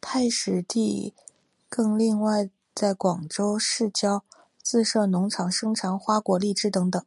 [0.00, 1.12] 太史第
[1.68, 4.22] 更另外在广州市郊
[4.62, 7.04] 自设农场生产花果荔枝等等。